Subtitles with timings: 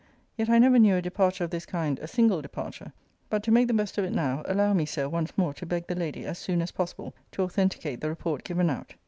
[0.35, 2.91] Yet I never knew a departure of this kind a single departure.
[3.29, 5.85] But, to make the best of it now, allow me, Sir, once more to beg
[5.85, 8.95] the lady, as soon as possible, to authenticate the report given out.